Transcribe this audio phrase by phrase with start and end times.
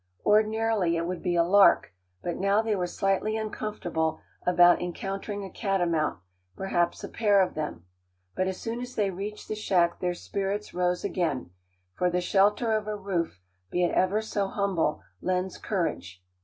[0.25, 1.93] Ordinarily it would be a lark,
[2.23, 6.19] but now they were slightly uncomfortable about encountering a catamount,
[6.55, 7.85] perhaps a pair of them.
[8.35, 11.51] But as soon as they reached the shack their spirits rose again,
[11.93, 16.23] for the shelter of a roof, be it ever so humble, lends courage.